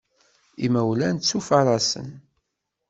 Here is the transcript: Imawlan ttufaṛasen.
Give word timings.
Imawlan 0.65 1.15
ttufaṛasen. 1.17 2.09